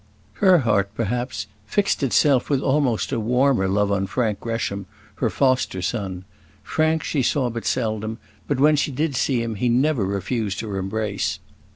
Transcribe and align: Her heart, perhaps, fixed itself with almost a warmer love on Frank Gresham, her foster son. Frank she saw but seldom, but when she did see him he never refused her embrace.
Her 0.41 0.57
heart, 0.65 0.89
perhaps, 0.95 1.45
fixed 1.67 2.01
itself 2.01 2.49
with 2.49 2.59
almost 2.59 3.11
a 3.11 3.19
warmer 3.19 3.67
love 3.67 3.91
on 3.91 4.07
Frank 4.07 4.39
Gresham, 4.39 4.87
her 5.17 5.29
foster 5.29 5.79
son. 5.79 6.25
Frank 6.63 7.03
she 7.03 7.21
saw 7.21 7.51
but 7.51 7.67
seldom, 7.67 8.17
but 8.47 8.59
when 8.59 8.75
she 8.75 8.91
did 8.91 9.15
see 9.15 9.43
him 9.43 9.53
he 9.53 9.69
never 9.69 10.03
refused 10.03 10.61
her 10.61 10.77
embrace. 10.79 11.37